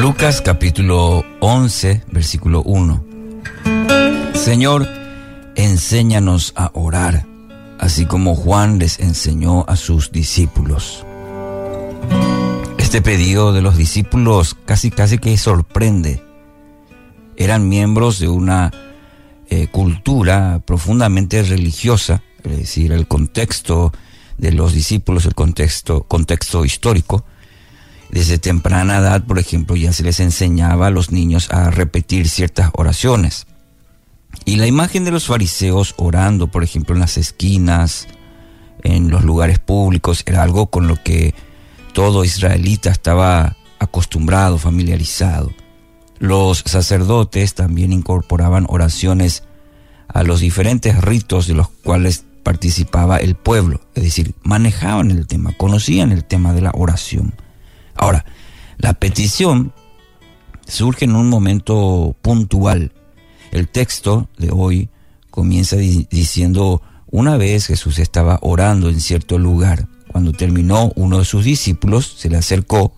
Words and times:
Lucas 0.00 0.40
capítulo 0.40 1.24
11, 1.40 2.02
versículo 2.10 2.62
1. 2.62 3.04
Señor, 4.34 4.88
enséñanos 5.54 6.52
a 6.56 6.70
orar, 6.74 7.26
así 7.78 8.06
como 8.06 8.34
Juan 8.34 8.78
les 8.78 8.98
enseñó 9.00 9.64
a 9.68 9.76
sus 9.76 10.12
discípulos. 10.12 11.04
Este 12.78 13.00
pedido 13.00 13.52
de 13.52 13.62
los 13.62 13.76
discípulos 13.76 14.56
casi 14.64 14.90
casi 14.90 15.18
que 15.18 15.36
sorprende. 15.36 16.22
Eran 17.36 17.68
miembros 17.68 18.18
de 18.18 18.28
una 18.28 18.70
eh, 19.48 19.68
cultura 19.68 20.60
profundamente 20.64 21.42
religiosa, 21.42 22.22
es 22.42 22.56
decir, 22.58 22.92
el 22.92 23.06
contexto 23.06 23.92
de 24.38 24.52
los 24.52 24.72
discípulos, 24.72 25.26
el 25.26 25.34
contexto, 25.34 26.02
contexto 26.04 26.64
histórico, 26.64 27.24
desde 28.10 28.38
temprana 28.38 28.98
edad, 28.98 29.24
por 29.24 29.38
ejemplo, 29.38 29.74
ya 29.74 29.92
se 29.92 30.02
les 30.02 30.20
enseñaba 30.20 30.88
a 30.88 30.90
los 30.90 31.10
niños 31.10 31.50
a 31.50 31.70
repetir 31.70 32.28
ciertas 32.28 32.70
oraciones. 32.74 33.46
Y 34.44 34.56
la 34.56 34.66
imagen 34.66 35.04
de 35.04 35.10
los 35.10 35.26
fariseos 35.26 35.94
orando, 35.96 36.48
por 36.48 36.62
ejemplo, 36.62 36.94
en 36.94 37.00
las 37.00 37.16
esquinas, 37.16 38.08
en 38.82 39.10
los 39.10 39.24
lugares 39.24 39.58
públicos, 39.58 40.22
era 40.26 40.42
algo 40.42 40.66
con 40.66 40.88
lo 40.88 41.02
que 41.02 41.34
todo 41.94 42.24
israelita 42.24 42.90
estaba 42.90 43.56
acostumbrado, 43.78 44.58
familiarizado. 44.58 45.50
Los 46.18 46.62
sacerdotes 46.66 47.54
también 47.54 47.92
incorporaban 47.92 48.66
oraciones 48.68 49.44
a 50.08 50.22
los 50.22 50.40
diferentes 50.40 51.00
ritos 51.00 51.46
de 51.46 51.54
los 51.54 51.68
cuales 51.68 52.24
participaba 52.42 53.16
el 53.18 53.34
pueblo, 53.34 53.80
es 53.94 54.02
decir, 54.02 54.34
manejaban 54.42 55.10
el 55.10 55.26
tema, 55.26 55.52
conocían 55.56 56.12
el 56.12 56.24
tema 56.24 56.52
de 56.52 56.62
la 56.62 56.72
oración. 56.74 57.34
Ahora, 57.94 58.24
la 58.78 58.94
petición 58.94 59.72
surge 60.66 61.04
en 61.04 61.16
un 61.16 61.28
momento 61.28 62.16
puntual. 62.22 62.92
El 63.50 63.68
texto 63.68 64.28
de 64.38 64.50
hoy 64.50 64.88
comienza 65.30 65.76
diciendo, 65.76 66.82
una 67.10 67.36
vez 67.36 67.66
Jesús 67.66 67.98
estaba 67.98 68.38
orando 68.42 68.88
en 68.88 69.00
cierto 69.00 69.38
lugar. 69.38 69.86
Cuando 70.08 70.32
terminó, 70.32 70.92
uno 70.96 71.18
de 71.18 71.24
sus 71.24 71.44
discípulos 71.44 72.14
se 72.18 72.28
le 72.28 72.38
acercó. 72.38 72.94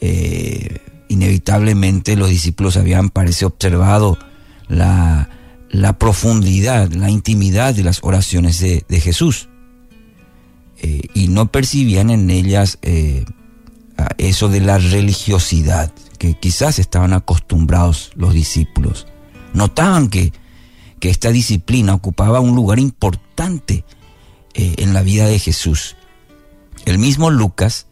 Eh, 0.00 0.80
inevitablemente 1.08 2.16
los 2.16 2.28
discípulos 2.28 2.76
habían, 2.76 3.10
parece, 3.10 3.44
observado 3.44 4.18
la, 4.68 5.30
profundidad, 5.98 6.90
la 6.92 7.10
intimidad 7.10 7.74
de 7.74 7.84
las 7.84 8.00
oraciones 8.02 8.60
de, 8.60 9.00
Jesús. 9.00 9.48
Eh, 10.78 11.00
y 11.14 11.28
no 11.28 11.50
percibían 11.50 12.10
en 12.10 12.28
ellas 12.30 12.78
eh, 12.82 13.24
eso 14.18 14.48
de 14.48 14.60
la 14.60 14.78
religiosidad 14.78 15.92
que 16.18 16.34
quizás 16.34 16.78
estaban 16.78 17.12
acostumbrados 17.12 18.10
los 18.14 18.34
discípulos. 18.34 19.06
Notaban 19.52 20.08
que, 20.08 20.32
que 21.00 21.10
esta 21.10 21.30
disciplina 21.30 21.94
ocupaba 21.94 22.40
un 22.40 22.54
lugar 22.54 22.78
importante 22.78 23.84
eh, 24.54 24.74
en 24.78 24.94
la 24.94 25.02
vida 25.02 25.26
de 25.26 25.38
Jesús. 25.38 25.96
El 26.84 26.98
mismo 26.98 27.30
Lucas, 27.30 27.86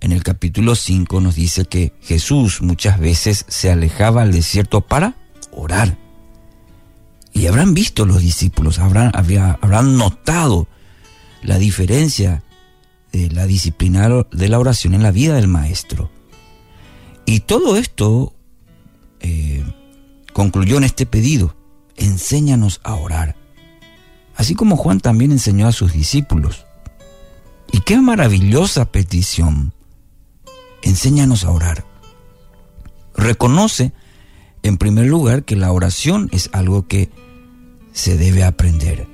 en 0.00 0.12
el 0.12 0.22
capítulo 0.22 0.74
5, 0.74 1.20
nos 1.20 1.34
dice 1.34 1.64
que 1.64 1.92
Jesús 2.02 2.62
muchas 2.62 2.98
veces 2.98 3.44
se 3.48 3.70
alejaba 3.70 4.22
al 4.22 4.32
desierto 4.32 4.80
para 4.80 5.14
orar. 5.52 5.98
Y 7.38 7.46
habrán 7.46 7.72
visto 7.72 8.04
los 8.04 8.20
discípulos, 8.20 8.80
habrán, 8.80 9.12
habrán 9.14 9.96
notado 9.96 10.66
la 11.40 11.56
diferencia 11.56 12.42
de 13.12 13.30
la 13.30 13.46
disciplina 13.46 14.08
de 14.32 14.48
la 14.48 14.58
oración 14.58 14.92
en 14.92 15.04
la 15.04 15.12
vida 15.12 15.36
del 15.36 15.46
maestro. 15.46 16.10
Y 17.26 17.40
todo 17.40 17.76
esto 17.76 18.34
eh, 19.20 19.64
concluyó 20.32 20.78
en 20.78 20.84
este 20.84 21.06
pedido, 21.06 21.54
enséñanos 21.94 22.80
a 22.82 22.96
orar. 22.96 23.36
Así 24.34 24.56
como 24.56 24.76
Juan 24.76 24.98
también 24.98 25.30
enseñó 25.30 25.68
a 25.68 25.72
sus 25.72 25.92
discípulos. 25.92 26.66
Y 27.70 27.82
qué 27.82 28.00
maravillosa 28.00 28.90
petición, 28.90 29.74
enséñanos 30.82 31.44
a 31.44 31.52
orar. 31.52 31.84
Reconoce, 33.14 33.92
en 34.64 34.76
primer 34.76 35.06
lugar, 35.06 35.44
que 35.44 35.54
la 35.54 35.70
oración 35.70 36.28
es 36.32 36.50
algo 36.52 36.88
que 36.88 37.10
se 37.92 38.16
debe 38.16 38.44
aprender. 38.44 39.06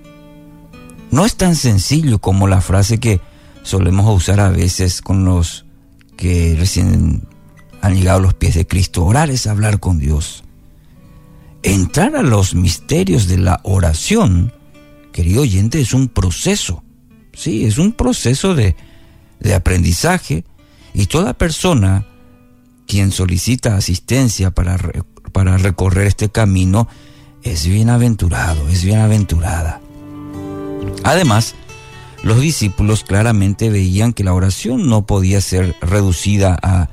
No 1.11 1.25
es 1.25 1.37
tan 1.37 1.57
sencillo 1.57 2.19
como 2.19 2.49
la 2.49 2.61
frase 2.61 2.99
que 2.99 3.21
solemos 3.63 4.15
usar 4.15 4.41
a 4.41 4.51
veces 4.51 5.01
con 5.01 5.25
los 5.25 5.65
que 6.17 6.57
recién 6.59 7.27
han 7.81 7.95
llegado 7.95 8.19
a 8.19 8.23
los 8.23 8.35
pies 8.35 8.55
de 8.55 8.67
Cristo. 8.67 9.05
Orar 9.05 9.31
es 9.31 9.47
hablar 9.47 9.81
con 9.81 9.99
Dios. 9.99 10.45
Entrar 11.63 12.17
a 12.17 12.23
los 12.23 12.55
misterios 12.55 13.27
de 13.27 13.39
la 13.39 13.61
oración, 13.63 14.53
querido 15.13 15.43
oyente, 15.43 15.81
es 15.81 15.95
un 15.95 16.09
proceso. 16.09 16.83
Sí, 17.33 17.65
es 17.65 17.79
un 17.79 17.93
proceso 17.93 18.55
de, 18.55 18.77
de 19.41 19.55
aprendizaje 19.55 20.45
y 20.93 21.07
toda 21.07 21.35
persona 21.35 22.07
quien 22.87 23.13
solicita 23.13 23.77
asistencia 23.77 24.51
para, 24.51 24.79
para 25.33 25.59
recorrer 25.59 26.07
este 26.07 26.29
camino 26.29 26.89
es 27.45 27.67
bienaventurado, 27.67 28.69
es 28.69 28.85
bienaventurada. 28.85 29.81
Además, 31.05 31.55
los 32.23 32.41
discípulos 32.41 33.05
claramente 33.05 33.69
veían 33.71 34.15
que 34.15 34.25
la 34.25 34.33
oración 34.33 34.89
no 34.89 35.07
podía 35.07 35.41
ser 35.41 35.77
reducida 35.81 36.59
a, 36.63 36.89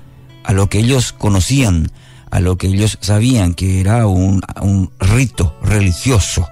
lo 0.54 0.68
que 0.68 0.80
ellos 0.80 1.14
conocían, 1.14 1.92
a 2.30 2.42
lo 2.42 2.58
que 2.58 2.68
ellos 2.68 2.98
sabían 3.02 3.54
que 3.54 3.80
era 3.80 4.08
un, 4.08 4.42
un 4.62 4.92
rito 5.00 5.56
religioso, 5.64 6.48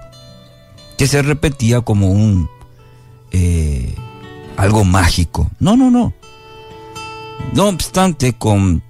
que 0.96 1.06
se 1.06 1.20
repetía 1.20 1.82
como 1.82 2.08
un 2.08 2.48
eh, 3.32 3.94
algo 4.56 4.84
mágico. 4.84 5.50
No, 5.60 5.76
no, 5.76 5.90
no. 5.90 6.14
No 7.52 7.68
obstante, 7.68 8.32
con 8.32 8.82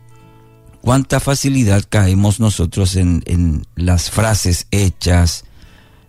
cuánta 0.83 1.21
facilidad 1.21 1.85
caemos 1.89 2.41
nosotros 2.41 2.97
en, 2.97 3.65
las 3.75 4.11
frases 4.11 4.67
hechas, 4.71 5.45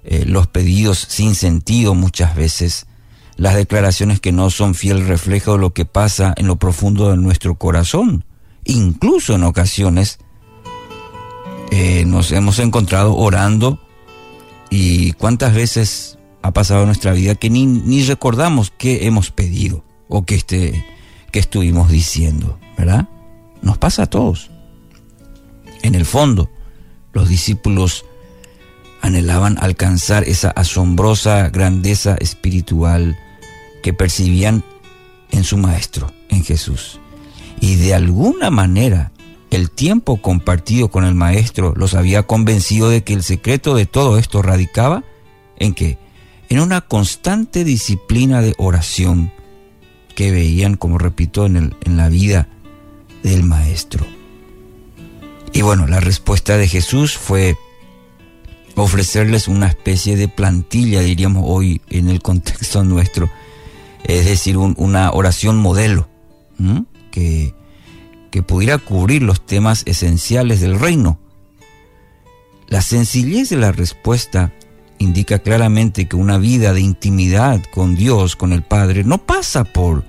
eh, 0.04 0.26
los 0.26 0.48
pedidos 0.48 0.98
sin 0.98 1.36
sentido 1.36 1.96
muchas 1.96 2.36
veces, 2.36 2.88
las 3.38 3.56
declaraciones 3.56 4.20
que 4.20 4.32
no 4.32 4.50
son 4.50 4.76
fiel 4.76 5.08
reflejo 5.08 5.54
de 5.54 5.60
lo 5.60 5.74
que 5.74 5.86
pasa 5.86 6.34
en 6.38 6.48
lo 6.48 6.58
profundo 6.58 7.10
de 7.10 7.18
nuestro 7.18 7.56
corazón. 7.56 8.26
Incluso 8.66 9.36
en 9.36 9.44
ocasiones 9.44 10.20
eh, 11.72 12.04
nos 12.06 12.32
hemos 12.32 12.60
encontrado 12.60 13.16
orando 13.16 13.80
y 14.70 15.14
cuántas 15.14 15.56
veces 15.56 16.20
ha 16.44 16.52
pasado 16.52 16.82
en 16.82 16.88
nuestra 16.88 17.14
vida 17.14 17.36
que 17.36 17.50
ni, 17.50 17.66
ni 17.66 18.04
recordamos 18.04 18.72
qué 18.78 19.06
hemos 19.08 19.32
pedido 19.32 19.84
o 20.08 20.24
que, 20.24 20.36
este, 20.36 20.86
que 21.32 21.40
estuvimos 21.40 21.90
diciendo, 21.90 22.60
¿verdad? 22.78 23.08
Nos 23.62 23.78
pasa 23.78 24.04
a 24.04 24.08
todos. 24.08 24.51
En 25.82 25.96
el 25.96 26.06
fondo, 26.06 26.50
los 27.14 27.30
discípulos 27.30 28.06
anhelaban 29.02 29.58
alcanzar 29.60 30.24
esa 30.24 30.52
asombrosa 30.52 31.50
grandeza 31.50 32.16
espiritual 32.20 33.18
que 33.82 33.94
percibían 33.94 34.64
en 35.32 35.44
su 35.44 35.58
Maestro, 35.58 36.12
en 36.30 36.44
Jesús. 36.44 37.00
Y 37.60 37.76
de 37.76 37.94
alguna 37.94 38.50
manera 38.50 39.12
el 39.50 39.70
tiempo 39.70 40.22
compartido 40.22 40.90
con 40.90 41.04
el 41.04 41.14
Maestro 41.14 41.74
los 41.76 41.94
había 41.94 42.24
convencido 42.24 42.90
de 42.90 43.04
que 43.04 43.14
el 43.14 43.22
secreto 43.22 43.76
de 43.76 43.86
todo 43.86 44.18
esto 44.18 44.42
radicaba 44.42 45.04
en 45.58 45.74
que 45.74 45.98
en 46.50 46.60
una 46.60 46.82
constante 46.82 47.64
disciplina 47.64 48.42
de 48.42 48.56
oración 48.58 49.32
que 50.16 50.32
veían, 50.32 50.76
como 50.76 50.98
repito, 50.98 51.46
en, 51.46 51.56
el, 51.56 51.76
en 51.84 51.98
la 51.98 52.10
vida 52.10 52.48
del 53.24 53.44
Maestro. 53.44 54.06
Y 55.54 55.62
bueno, 55.62 55.86
la 55.88 56.00
respuesta 56.00 56.58
de 56.58 56.68
Jesús 56.68 57.18
fue 57.18 57.58
ofrecerles 58.76 59.48
una 59.48 59.68
especie 59.68 60.16
de 60.16 60.28
plantilla, 60.28 61.02
diríamos 61.02 61.44
hoy 61.46 61.82
en 61.90 62.10
el 62.10 62.22
contexto 62.22 62.84
nuestro, 62.86 63.30
es 64.04 64.26
decir, 64.26 64.58
una 64.58 65.12
oración 65.12 65.58
modelo 65.58 66.08
que, 67.12 67.54
que 68.32 68.44
pudiera 68.44 68.78
cubrir 68.78 69.24
los 69.24 69.46
temas 69.46 69.84
esenciales 69.86 70.62
del 70.62 70.80
reino. 70.80 71.20
La 72.68 72.82
sencillez 72.82 73.50
de 73.50 73.58
la 73.58 73.72
respuesta 73.72 74.54
indica 75.00 75.40
claramente 75.40 76.08
que 76.08 76.16
una 76.16 76.38
vida 76.38 76.74
de 76.74 76.82
intimidad 76.82 77.62
con 77.74 77.96
Dios, 77.96 78.36
con 78.36 78.54
el 78.54 78.64
Padre, 78.64 79.04
no 79.04 79.18
pasa 79.18 79.66
por, 79.66 80.06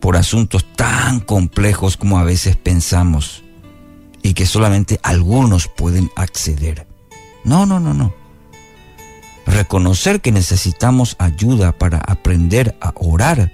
por 0.00 0.16
asuntos 0.16 0.66
tan 0.74 1.20
complejos 1.20 1.96
como 1.96 2.18
a 2.18 2.24
veces 2.24 2.56
pensamos 2.56 3.44
y 4.22 4.34
que 4.34 4.46
solamente 4.46 5.00
algunos 5.02 5.68
pueden 5.68 6.10
acceder. 6.16 6.86
No, 7.44 7.66
no, 7.66 7.80
no, 7.80 7.92
no 7.94 8.22
reconocer 9.46 10.20
que 10.20 10.32
necesitamos 10.32 11.16
ayuda 11.18 11.72
para 11.72 11.98
aprender 11.98 12.76
a 12.80 12.92
orar, 12.96 13.52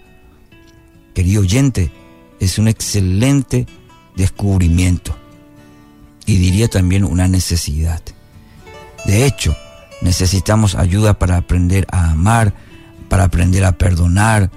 querido 1.14 1.42
oyente, 1.42 1.90
es 2.40 2.58
un 2.58 2.68
excelente 2.68 3.66
descubrimiento 4.16 5.16
y 6.26 6.36
diría 6.36 6.68
también 6.68 7.04
una 7.04 7.28
necesidad. 7.28 8.02
De 9.06 9.24
hecho, 9.24 9.56
necesitamos 10.02 10.74
ayuda 10.74 11.18
para 11.18 11.36
aprender 11.36 11.86
a 11.90 12.10
amar, 12.10 12.54
para 13.08 13.24
aprender 13.24 13.64
a 13.64 13.72
perdonar, 13.72 14.50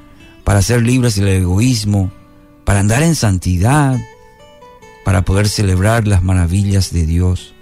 para 0.44 0.62
ser 0.62 0.82
libres 0.82 1.16
del 1.16 1.30
egoísmo, 1.30 2.12
para 2.66 2.82
andar 2.82 3.02
en 3.04 3.16
santidad, 3.16 4.00
para 5.04 5.24
poder 5.24 5.48
celebrar 5.50 6.08
las 6.08 6.24
maravillas 6.24 6.92
de 6.92 7.06
Dios. 7.06 7.54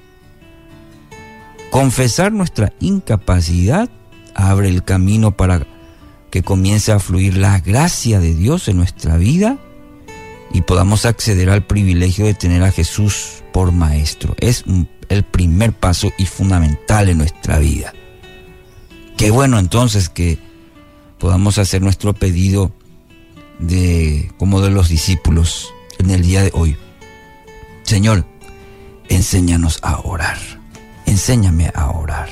Confesar 1.72 2.32
nuestra 2.32 2.74
incapacidad 2.80 3.90
abre 4.34 4.70
el 4.70 4.84
camino 4.84 5.36
para 5.36 5.66
que 6.32 6.44
comience 6.44 6.92
a 6.92 7.00
fluir 7.00 7.38
la 7.38 7.60
gracia 7.60 8.20
de 8.20 8.34
Dios 8.34 8.68
en 8.68 8.78
nuestra 8.78 9.18
vida 9.18 9.58
y 10.52 10.62
podamos 10.62 11.06
acceder 11.06 11.50
al 11.50 11.66
privilegio 11.66 12.26
de 12.26 12.34
tener 12.34 12.64
a 12.64 12.72
Jesús 12.72 13.44
por 13.54 13.72
maestro. 13.72 14.36
Es 14.40 14.64
el 15.10 15.24
primer 15.24 15.74
paso 15.74 16.12
y 16.18 16.26
fundamental 16.26 17.10
en 17.10 17.20
nuestra 17.20 17.60
vida. 17.60 17.94
Qué 19.18 19.32
bueno 19.32 19.60
entonces 19.60 20.10
que 20.10 20.40
podamos 21.18 21.58
hacer 21.58 21.82
nuestro 21.82 22.14
pedido 22.14 22.72
de 23.60 24.32
como 24.38 24.62
de 24.62 24.72
los 24.72 24.88
discípulos 24.90 25.74
en 25.98 26.12
el 26.12 26.22
día 26.22 26.44
de 26.44 26.52
hoy. 26.54 26.78
Señor, 27.90 28.24
enséñanos 29.08 29.80
a 29.82 29.98
orar. 30.02 30.38
Enséñame 31.08 31.72
a 31.74 31.90
orar. 31.90 32.30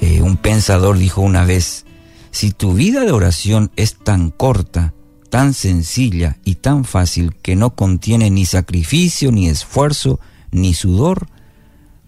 Eh, 0.00 0.20
un 0.20 0.36
pensador 0.36 0.98
dijo 0.98 1.20
una 1.20 1.44
vez, 1.44 1.86
si 2.32 2.50
tu 2.50 2.72
vida 2.72 3.02
de 3.04 3.12
oración 3.12 3.70
es 3.76 3.96
tan 3.96 4.30
corta, 4.30 4.94
tan 5.30 5.54
sencilla 5.54 6.38
y 6.44 6.56
tan 6.56 6.84
fácil 6.84 7.36
que 7.36 7.54
no 7.54 7.76
contiene 7.76 8.30
ni 8.30 8.46
sacrificio, 8.46 9.30
ni 9.30 9.48
esfuerzo, 9.48 10.18
ni 10.50 10.74
sudor, 10.74 11.28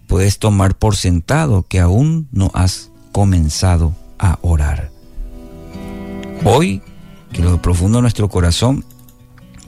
puedes 0.09 0.41
tomar 0.41 0.77
por 0.77 0.97
sentado 0.97 1.63
que 1.69 1.79
aún 1.79 2.27
no 2.33 2.51
has 2.53 2.91
comenzado 3.13 3.95
a 4.19 4.41
orar. 4.43 4.91
Hoy, 6.45 6.83
que 7.33 7.43
lo 7.43 7.63
profundo 7.63 7.99
de 7.99 8.03
nuestro 8.03 8.29
corazón 8.29 8.85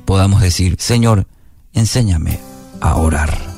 podamos 0.04 0.40
decir, 0.40 0.74
Señor, 0.80 1.28
enséñame 1.72 2.38
a 2.80 2.96
orar. 2.96 3.51